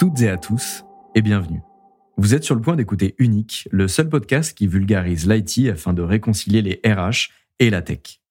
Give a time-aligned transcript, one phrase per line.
[0.00, 1.60] toutes et à tous et bienvenue.
[2.16, 6.00] Vous êtes sur le point d'écouter Unique, le seul podcast qui vulgarise l'IT afin de
[6.00, 7.28] réconcilier les RH
[7.58, 8.22] et la tech.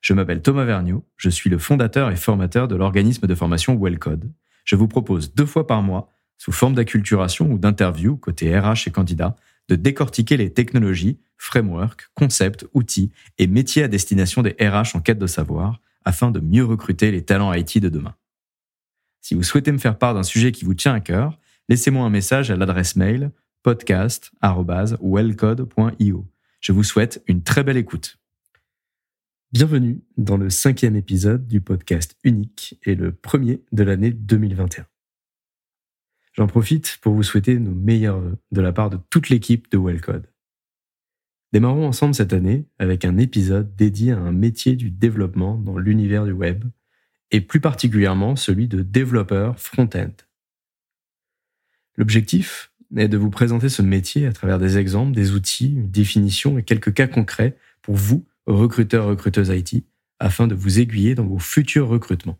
[0.00, 4.30] Je m'appelle Thomas Vergniaud, je suis le fondateur et formateur de l'organisme de formation Wellcode.
[4.64, 8.92] Je vous propose deux fois par mois, sous forme d'acculturation ou d'interview côté RH et
[8.92, 9.34] candidats,
[9.68, 15.18] de décortiquer les technologies, frameworks, concepts, outils et métiers à destination des RH en quête
[15.18, 18.14] de savoir afin de mieux recruter les talents IT de demain.
[19.20, 21.38] Si vous souhaitez me faire part d'un sujet qui vous tient à cœur,
[21.68, 26.28] laissez-moi un message à l'adresse mail podcast.wellcode.io.
[26.60, 28.18] Je vous souhaite une très belle écoute.
[29.52, 34.86] Bienvenue dans le cinquième épisode du podcast unique et le premier de l'année 2021.
[36.32, 39.76] J'en profite pour vous souhaiter nos meilleurs vœux de la part de toute l'équipe de
[39.76, 40.28] Wellcode.
[41.52, 46.24] Démarrons ensemble cette année avec un épisode dédié à un métier du développement dans l'univers
[46.24, 46.64] du web
[47.30, 50.12] et plus particulièrement celui de développeur front-end.
[51.96, 56.58] L'objectif est de vous présenter ce métier à travers des exemples, des outils, une définition
[56.58, 59.84] et quelques cas concrets pour vous, recruteurs, recruteuses IT,
[60.18, 62.38] afin de vous aiguiller dans vos futurs recrutements.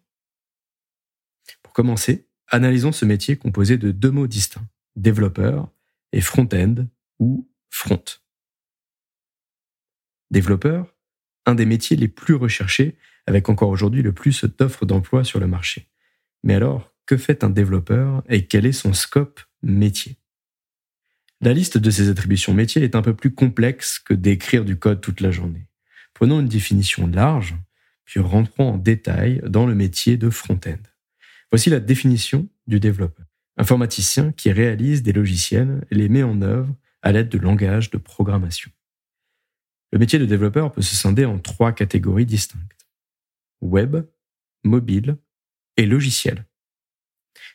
[1.62, 5.70] Pour commencer, analysons ce métier composé de deux mots distincts, développeur
[6.12, 6.86] et front-end
[7.18, 8.02] ou front.
[10.30, 10.94] Développeur,
[11.46, 12.96] un des métiers les plus recherchés
[13.30, 15.88] avec encore aujourd'hui le plus d'offres d'emploi sur le marché.
[16.42, 20.18] Mais alors, que fait un développeur et quel est son scope métier?
[21.40, 25.00] La liste de ces attributions métiers est un peu plus complexe que d'écrire du code
[25.00, 25.68] toute la journée.
[26.12, 27.54] Prenons une définition large,
[28.04, 30.82] puis rentrons en détail dans le métier de front-end.
[31.52, 33.26] Voici la définition du développeur.
[33.56, 37.96] Informaticien qui réalise des logiciels et les met en œuvre à l'aide de langages de
[37.96, 38.72] programmation.
[39.92, 42.79] Le métier de développeur peut se scinder en trois catégories distinctes
[43.60, 44.04] web,
[44.64, 45.18] mobile
[45.76, 46.46] et logiciel.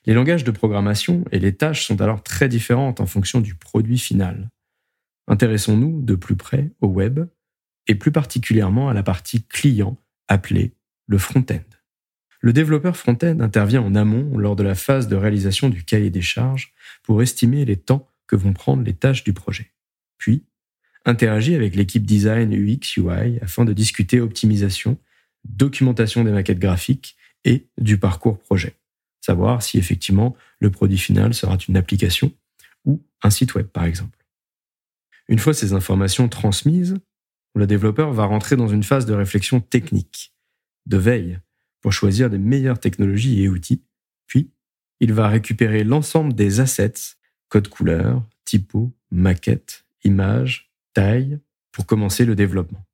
[0.06, 3.98] Les langages de programmation et les tâches sont alors très différentes en fonction du produit
[3.98, 4.50] final.
[5.28, 7.28] Intéressons-nous de plus près au web
[7.88, 9.98] et plus particulièrement à la partie client
[10.28, 10.74] appelée
[11.08, 11.64] le front-end.
[12.42, 16.22] Le développeur front-end intervient en amont lors de la phase de réalisation du cahier des
[16.22, 19.72] charges pour estimer les temps que vont prendre les tâches du projet.
[20.18, 20.46] Puis,
[21.06, 24.98] interagit avec l'équipe design UX UI afin de discuter optimisation
[25.46, 28.76] documentation des maquettes graphiques et du parcours projet.
[29.22, 32.32] Savoir si effectivement le produit final sera une application
[32.86, 34.26] ou un site web par exemple.
[35.28, 36.98] Une fois ces informations transmises,
[37.56, 40.34] le développeur va rentrer dans une phase de réflexion technique,
[40.86, 41.40] de veille,
[41.82, 43.84] pour choisir les meilleures technologies et outils,
[44.28, 44.52] puis
[45.00, 47.16] il va récupérer l'ensemble des assets,
[47.50, 51.40] code couleur, typo, maquette, image, taille,
[51.72, 52.86] pour commencer le développement.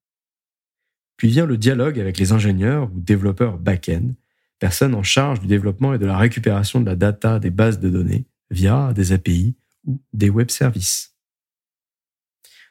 [1.21, 4.15] Puis vient le dialogue avec les ingénieurs ou développeurs back-end,
[4.57, 7.91] personnes en charge du développement et de la récupération de la data des bases de
[7.91, 9.53] données via des API
[9.85, 11.15] ou des web services.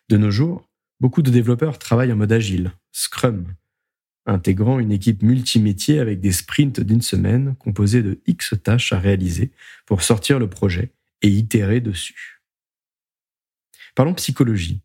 [0.09, 0.69] De nos jours,
[0.99, 3.55] beaucoup de développeurs travaillent en mode agile, Scrum,
[4.27, 9.53] intégrant une équipe multimétier avec des sprints d'une semaine composés de X tâches à réaliser
[9.87, 10.91] pour sortir le projet
[11.23, 12.43] et itérer dessus.
[13.95, 14.83] Parlons psychologie.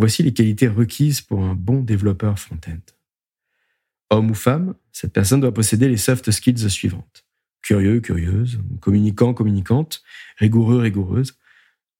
[0.00, 2.80] Voici les qualités requises pour un bon développeur front-end.
[4.08, 7.26] Homme ou femme, cette personne doit posséder les soft skills suivantes.
[7.60, 10.02] Curieux, curieuse, communicant, communicante,
[10.38, 11.36] rigoureux, rigoureuse,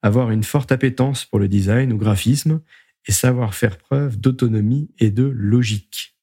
[0.01, 2.63] avoir une forte appétence pour le design ou graphisme
[3.05, 6.17] et savoir faire preuve d'autonomie et de logique.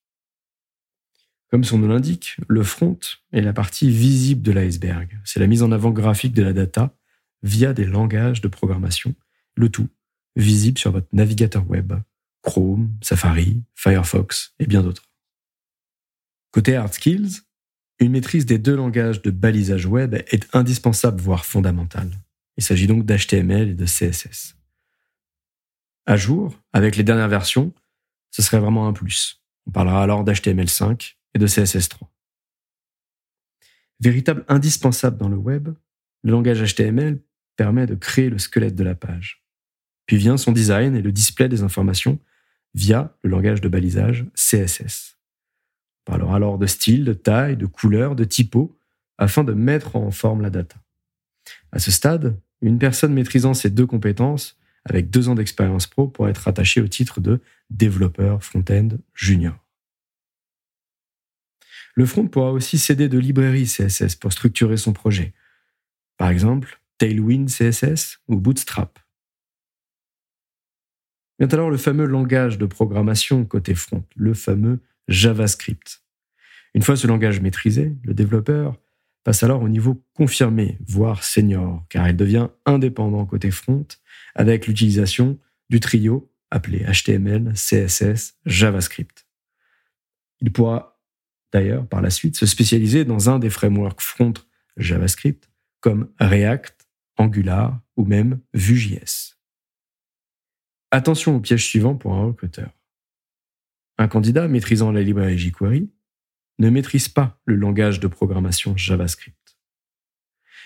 [1.52, 3.00] Comme son nom l'indique, le front
[3.34, 5.20] est la partie visible de l'iceberg.
[5.26, 6.98] C'est la mise en avant graphique de la data
[7.44, 9.14] via des langages de programmation,
[9.54, 9.90] le tout
[10.38, 11.94] visible sur votre navigateur web,
[12.42, 15.03] Chrome, Safari, Firefox et bien d'autres.
[16.52, 17.42] Côté hard skills,
[18.00, 22.12] une maîtrise des deux langages de balisage web est indispensable, voire fondamentale.
[22.56, 24.56] Il s'agit donc d'HTML et de CSS.
[26.06, 27.73] À jour, avec les dernières versions,
[28.32, 29.41] ce serait vraiment un plus.
[29.66, 32.08] On parlera alors d'HTML5 et de CSS3.
[34.00, 35.70] Véritable indispensable dans le web,
[36.23, 37.20] le langage HTML
[37.56, 39.47] permet de créer le squelette de la page.
[40.08, 42.20] Puis vient son design et le display des informations
[42.74, 45.18] via le langage de balisage CSS.
[46.08, 48.80] On parlera alors de style, de taille, de couleur, de typo,
[49.18, 50.78] afin de mettre en forme la data.
[51.72, 56.32] À ce stade, une personne maîtrisant ces deux compétences, avec deux ans d'expérience pro, pourrait
[56.32, 59.56] être attachée au titre de développeur front-end junior.
[61.96, 65.34] Le front pourra aussi s'aider de librairies CSS pour structurer son projet.
[66.16, 69.00] Par exemple, Tailwind CSS ou Bootstrap.
[71.39, 76.01] Vient alors le fameux langage de programmation côté front, le fameux JavaScript.
[76.73, 78.75] Une fois ce langage maîtrisé, le développeur
[79.23, 83.85] passe alors au niveau confirmé, voire senior, car il devient indépendant côté front
[84.35, 85.37] avec l'utilisation
[85.69, 89.28] du trio appelé HTML, CSS, JavaScript.
[90.39, 90.99] Il pourra
[91.51, 94.34] d'ailleurs par la suite se spécialiser dans un des frameworks front
[94.78, 95.49] JavaScript
[95.81, 96.87] comme React,
[97.17, 99.36] Angular ou même Vue.js.
[100.91, 102.72] Attention au piège suivant pour un recruteur.
[103.97, 105.89] Un candidat maîtrisant la librairie jQuery
[106.59, 109.57] ne maîtrise pas le langage de programmation JavaScript.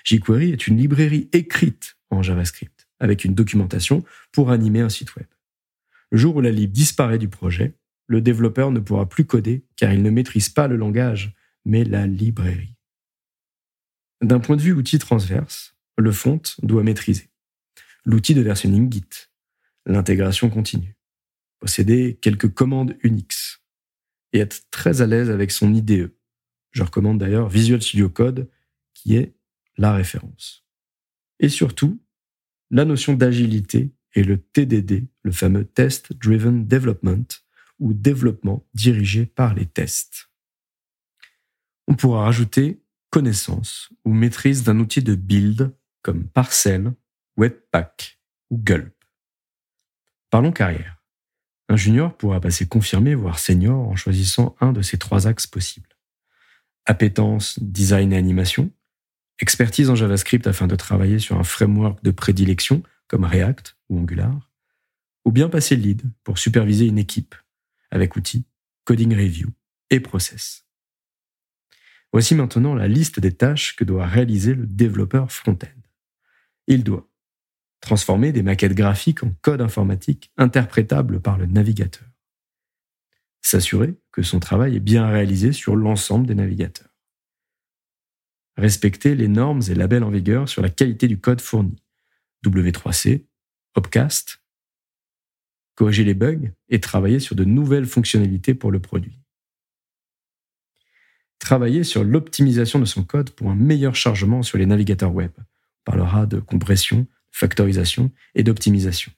[0.03, 5.25] jQuery est une librairie écrite en JavaScript, avec une documentation pour animer un site web.
[6.11, 7.73] Le jour où la lib disparaît du projet,
[8.05, 11.33] le développeur ne pourra plus coder car il ne maîtrise pas le langage,
[11.65, 12.75] mais la librairie.
[14.21, 17.31] D'un point de vue outil transverse, le front doit maîtriser
[18.05, 19.30] l'outil de versionning Git,
[19.85, 20.95] l'intégration continue,
[21.59, 23.61] posséder quelques commandes Unix,
[24.33, 26.13] et être très à l'aise avec son IDE.
[26.71, 28.49] Je recommande d'ailleurs Visual Studio Code,
[28.93, 29.33] qui est
[29.77, 30.65] la référence.
[31.39, 32.01] Et surtout,
[32.69, 37.27] la notion d'agilité et le TDD, le fameux Test Driven Development,
[37.79, 40.29] ou développement dirigé par les tests.
[41.87, 46.93] On pourra rajouter connaissance ou maîtrise d'un outil de build comme Parcel,
[47.37, 48.19] Webpack
[48.49, 48.93] ou Gulp.
[50.31, 50.97] Parlons carrière.
[51.67, 55.97] Un junior pourra passer confirmé, voire senior, en choisissant un de ces trois axes possibles.
[56.85, 58.71] Appétence, design et animation,
[59.39, 64.49] expertise en JavaScript afin de travailler sur un framework de prédilection comme React ou Angular,
[65.25, 67.35] ou bien passer lead pour superviser une équipe
[67.91, 68.45] avec outils,
[68.85, 69.49] coding review
[69.89, 70.65] et process.
[72.13, 75.67] Voici maintenant la liste des tâches que doit réaliser le développeur front-end.
[76.67, 77.10] Il doit
[77.81, 82.07] transformer des maquettes graphiques en code informatique interprétable par le navigateur.
[83.41, 86.95] S'assurer que son travail est bien réalisé sur l'ensemble des navigateurs.
[88.55, 91.81] Respecter les normes et labels en vigueur sur la qualité du code fourni.
[92.45, 93.25] W3C,
[93.75, 94.43] Opcast.
[95.75, 99.17] Corriger les bugs et travailler sur de nouvelles fonctionnalités pour le produit.
[101.39, 105.31] Travailler sur l'optimisation de son code pour un meilleur chargement sur les navigateurs web.
[105.39, 105.43] On
[105.85, 109.11] parlera de compression, factorisation et d'optimisation.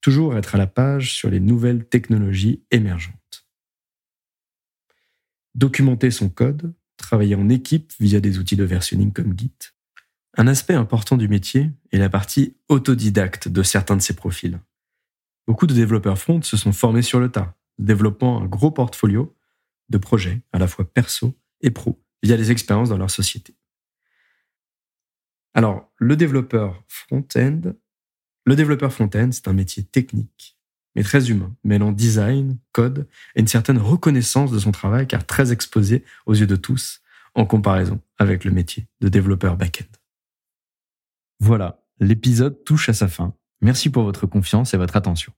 [0.00, 3.46] Toujours être à la page sur les nouvelles technologies émergentes.
[5.54, 9.52] Documenter son code, travailler en équipe via des outils de versionning comme Git.
[10.36, 14.58] Un aspect important du métier est la partie autodidacte de certains de ces profils.
[15.46, 19.36] Beaucoup de développeurs front se sont formés sur le tas, développant un gros portfolio
[19.90, 23.54] de projets à la fois perso et pro via des expériences dans leur société.
[25.54, 27.72] Alors, le développeur front-end,
[28.44, 30.58] c'est un métier technique,
[30.96, 35.52] mais très humain, mêlant design, code et une certaine reconnaissance de son travail, car très
[35.52, 37.00] exposé aux yeux de tous,
[37.34, 39.90] en comparaison avec le métier de développeur back-end.
[41.40, 43.34] Voilà, l'épisode touche à sa fin.
[43.60, 45.32] Merci pour votre confiance et votre attention.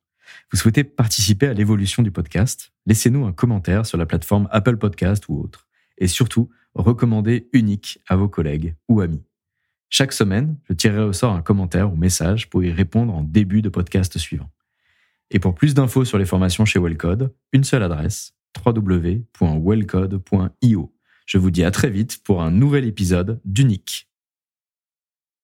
[0.50, 2.72] Vous souhaitez participer à l'évolution du podcast?
[2.86, 5.68] Laissez-nous un commentaire sur la plateforme Apple Podcast ou autre.
[5.98, 9.24] Et surtout, recommandez unique à vos collègues ou amis.
[9.88, 13.62] Chaque semaine, je tirerai au sort un commentaire ou message pour y répondre en début
[13.62, 14.50] de podcast suivant.
[15.30, 20.92] Et pour plus d'infos sur les formations chez Wellcode, une seule adresse www.wellcode.io.
[21.26, 24.08] Je vous dis à très vite pour un nouvel épisode d'Unique.